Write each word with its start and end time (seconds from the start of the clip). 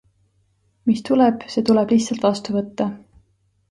Mis 0.91 1.03
tuleb, 1.11 1.45
see 1.57 1.65
tuleb 1.71 1.97
lihtsalt 1.97 2.29
vastu 2.29 2.61
võtta. 2.61 2.93